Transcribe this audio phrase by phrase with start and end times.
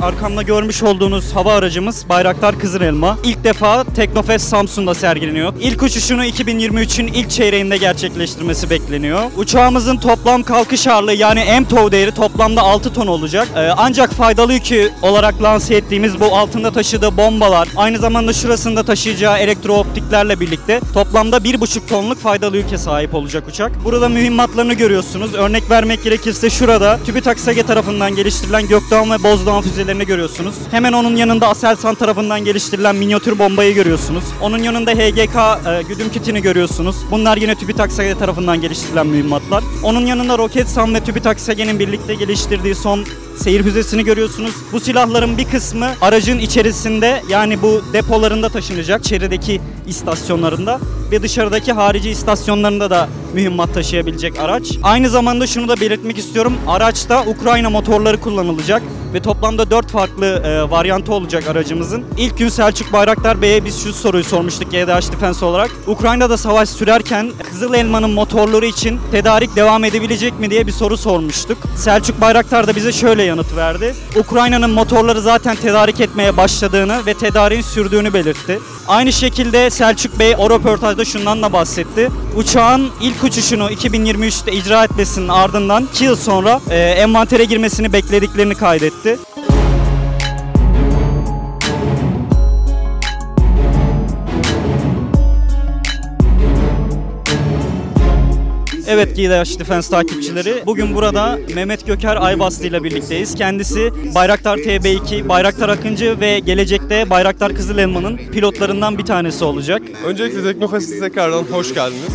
[0.00, 3.18] Arkamda görmüş olduğunuz hava aracımız Bayraktar Kızılelma.
[3.24, 5.52] İlk defa Teknofest Samsun'da sergileniyor.
[5.60, 9.20] İlk uçuşunu 2023'ün ilk çeyreğinde gerçekleştirmesi bekleniyor.
[9.36, 13.48] Uçağımızın toplam kalkış ağırlığı yani MTOW değeri toplamda 6 ton olacak.
[13.56, 19.38] Ee, ancak faydalı yükü olarak lanse ettiğimiz bu altında taşıdığı bombalar, aynı zamanda şurasında taşıyacağı
[19.38, 23.84] elektrooptiklerle birlikte toplamda 1,5 tonluk faydalı yüke sahip olacak uçak.
[23.84, 25.34] Burada mühimmatlarını görüyorsunuz.
[25.34, 30.54] Örnek vermek gerekirse şurada TÜBİTAK SAGE tarafından geliştirilen Gökdoğan ve Bozdoğan füzelerini görüyorsunuz.
[30.70, 34.24] Hemen onun yanında Aselsan tarafından geliştirilen minyatür bombayı görüyorsunuz.
[34.42, 36.96] Onun yanında HGK e, güdüm kitini görüyorsunuz.
[37.10, 39.64] Bunlar yine TÜBİTAK SAGE tarafından geliştirilen mühimmatlar.
[39.82, 43.04] Onun yanında Roketsan ve TÜBİTAK SAGE'nin birlikte geliştirdiği son
[43.38, 44.54] seyir füzesini görüyorsunuz.
[44.72, 50.80] Bu silahların bir kısmı aracın içerisinde yani bu depolarında taşınacak içerideki istasyonlarında
[51.10, 54.78] ve dışarıdaki harici istasyonlarında da mühimmat taşıyabilecek araç.
[54.82, 56.52] Aynı zamanda şunu da belirtmek istiyorum.
[56.66, 58.82] Araçta Ukrayna motorları kullanılacak
[59.14, 62.04] ve toplamda 4 farklı e, varyantı olacak aracımızın.
[62.18, 65.70] İlk gün Selçuk Bayraktar Bey'e biz şu soruyu sormuştuk GDH Defense olarak.
[65.86, 71.58] Ukrayna'da savaş sürerken Kızıl Elma'nın motorları için tedarik devam edebilecek mi diye bir soru sormuştuk.
[71.76, 73.94] Selçuk Bayraktar da bize şöyle yanıt verdi.
[74.16, 78.58] Ukrayna'nın motorları zaten tedarik etmeye başladığını ve tedariğin sürdüğünü belirtti.
[78.88, 82.10] Aynı şekilde Selçuk Bey o röportajda şundan da bahsetti.
[82.36, 89.18] Uçağın ilk uçuşunu 2023'te icra etmesinin ardından 2 yıl sonra e, envantere girmesini beklediklerini kaydetti.
[98.90, 100.62] Evet GDH Defense takipçileri.
[100.66, 103.34] Bugün burada Mehmet Göker Aybaslı ile birlikteyiz.
[103.34, 109.82] Kendisi Bayraktar TB2, Bayraktar Akıncı ve gelecekte Bayraktar Kızıl Elma'nın pilotlarından bir tanesi olacak.
[110.06, 112.12] Öncelikle Teknofest'e tekrardan hoş geldiniz.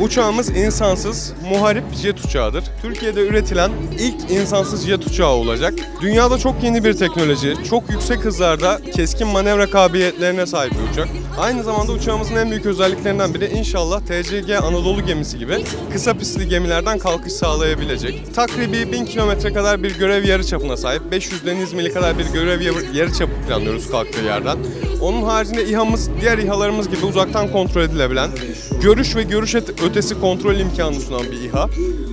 [0.00, 2.64] Uçağımız insansız, muharip jet uçağıdır.
[2.82, 5.74] Türkiye'de üretilen ilk insansız jet uçağı olacak.
[6.00, 11.08] Dünyada çok yeni bir teknoloji, çok yüksek hızlarda keskin manevra kabiliyetlerine sahip bir uçak.
[11.38, 16.98] Aynı zamanda uçağımızın en büyük özelliklerinden biri inşallah TCG Anadolu gemisi gibi kısa pistli gemilerden
[16.98, 18.34] kalkış sağlayabilecek.
[18.34, 22.96] Takribi 1000 kilometre kadar bir görev yarıçapına sahip, 500 deniz mili kadar bir görev yarı-
[22.96, 24.58] yarıçapı planlıyoruz kalktığı yerden.
[25.00, 28.30] Onun haricinde İHA'mız diğer İHA'larımız gibi uzaktan kontrol edilebilen,
[28.82, 31.68] görüş ve görüş öte- ötesi kontrol imkanı sunan bir İHA.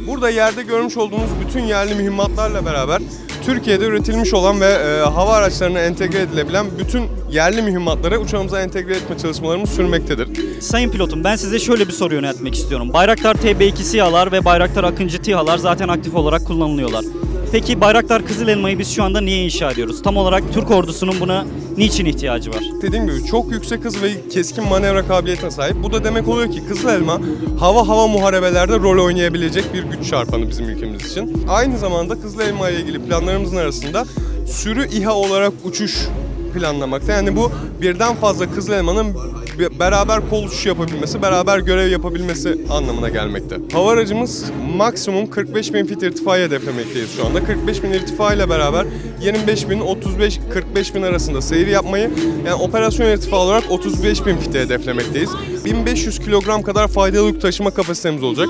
[0.07, 3.01] Burada yerde görmüş olduğunuz bütün yerli mühimmatlarla beraber
[3.45, 9.17] Türkiye'de üretilmiş olan ve e, hava araçlarına entegre edilebilen bütün yerli mühimmatları uçağımıza entegre etme
[9.17, 10.29] çalışmalarımız sürmektedir.
[10.61, 12.93] Sayın pilotum ben size şöyle bir soru yöneltmek istiyorum.
[12.93, 17.05] Bayraktar TB2 SİHA'lar ve Bayraktar Akıncı TİHA'lar zaten aktif olarak kullanılıyorlar.
[17.51, 20.01] Peki Bayraktar Kızıl Elma'yı biz şu anda niye inşa ediyoruz?
[20.01, 21.45] Tam olarak Türk ordusunun buna
[21.77, 22.63] niçin ihtiyacı var?
[22.81, 25.83] Dediğim gibi çok yüksek hız ve keskin manevra kabiliyetine sahip.
[25.83, 27.21] Bu da demek oluyor ki Kızıl Elma
[27.59, 31.45] hava hava muharebelerde rol oynayabilecek bir güç çarpanı bizim ülkemiz için.
[31.49, 34.05] Aynı zamanda Kızıl Elma ile ilgili planlarımızın arasında
[34.47, 36.07] sürü İHA olarak uçuş
[36.53, 37.11] planlamakta.
[37.11, 39.15] Yani bu birden fazla Kızıl Elma'nın
[39.59, 43.57] beraber kol uçuşu yapabilmesi, beraber görev yapabilmesi anlamına gelmekte.
[43.73, 44.45] Hava aracımız
[44.77, 47.43] maksimum 45 bin fit irtifayı hedeflemekteyiz şu anda.
[47.43, 48.85] 45 bin irtifa ile beraber
[49.21, 52.11] 25 bin 35 45 bin arasında seyir yapmayı
[52.45, 55.29] yani operasyon irtifa olarak 35 bin fiti hedeflemekteyiz.
[55.65, 58.47] 1500 kilogram kadar faydalı yük taşıma kapasitemiz olacak.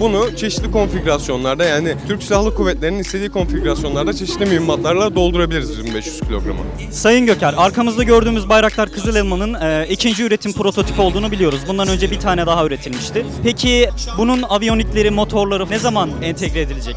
[0.00, 6.58] Bunu çeşitli konfigürasyonlarda yani Türk Silahlı Kuvvetleri'nin istediği konfigürasyonlarda çeşitli mühimmatlarla doldurabiliriz 1500 kilogramı.
[6.90, 11.60] Sayın Göker, arkamızda gördüğümüz Bayraktar Kızıl Elma'nın e, ikinci üretim prototipi olduğunu biliyoruz.
[11.68, 13.26] Bundan önce bir tane daha üretilmişti.
[13.42, 16.96] Peki bunun aviyonikleri, motorları ne zaman entegre edilecek?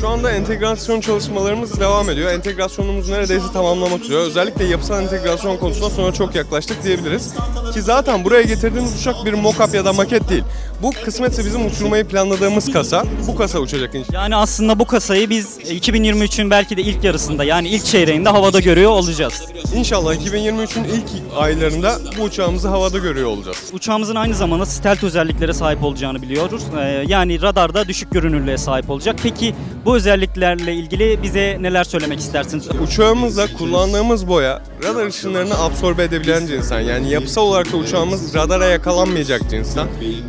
[0.00, 2.32] Şu anda entegrasyon çalışmalarımız devam ediyor.
[2.32, 4.18] Entegrasyonumuzu neredeyse tamamlamak üzere.
[4.18, 7.34] Özellikle yapısal entegrasyon konusunda sonra çok yaklaştık diyebiliriz.
[7.74, 10.44] Ki zaten buraya getirdiğimiz uçak bir mock-up ya da maket değil.
[10.82, 13.04] Bu kısmetse bizim uçurmayı planladığımız kasa.
[13.26, 14.14] Bu kasa uçacak inşallah.
[14.14, 18.90] Yani aslında bu kasayı biz 2023'ün belki de ilk yarısında yani ilk çeyreğinde havada görüyor
[18.90, 19.42] olacağız.
[19.72, 21.04] İnşallah 2023'ün ilk
[21.36, 23.70] aylarında bu uçağımızı havada görüyor olacağız.
[23.72, 26.62] Uçağımızın aynı zamanda stealth özelliklere sahip olacağını biliyoruz.
[26.78, 29.16] Ee, yani radarda düşük görünürlüğe sahip olacak.
[29.22, 29.54] Peki
[29.84, 32.68] bu özelliklerle ilgili bize neler söylemek istersiniz?
[32.82, 36.80] Uçağımızda kullandığımız boya radar ışınlarını absorbe edebilen cinsten.
[36.80, 39.86] Yani yapısal olarak da uçağımız radara yakalanmayacak cinsten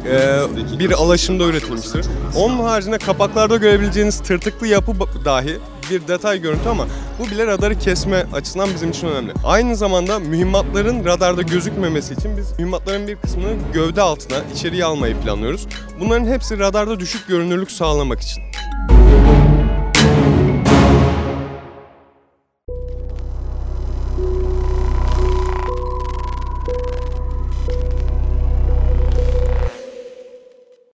[0.09, 2.05] ee, bir alaşımda üretilmiştir.
[2.35, 4.91] Onun haricinde kapaklarda görebileceğiniz tırtıklı yapı
[5.25, 5.57] dahi
[5.89, 6.87] bir detay görüntü ama
[7.19, 9.33] bu bile radarı kesme açısından bizim için önemli.
[9.43, 15.67] Aynı zamanda mühimmatların radarda gözükmemesi için biz mühimmatların bir kısmını gövde altına içeriye almayı planlıyoruz.
[15.99, 18.43] Bunların hepsi radarda düşük görünürlük sağlamak için.